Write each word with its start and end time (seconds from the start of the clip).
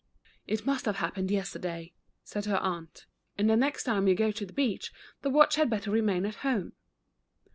"It 0.47 0.65
must 0.65 0.85
have 0.85 0.95
happened 0.95 1.29
yesterday." 1.29 1.93
said 2.23 2.45
her 2.45 2.55
1 2.55 2.61
1 2.63 2.63
8 2.63 2.65
The 2.65 2.71
Runaway 2.71 2.81
Watch. 2.81 2.89
aunt," 2.97 3.05
and 3.37 3.49
the 3.51 3.55
next 3.55 3.83
time 3.83 4.07
you 4.07 4.15
go 4.15 4.31
to 4.31 4.45
the 4.47 4.51
beach 4.53 4.91
the 5.21 5.29
watch 5.29 5.57
had 5.57 5.69
better 5.69 5.91
remain 5.91 6.25
at 6.25 6.35
home." 6.37 6.73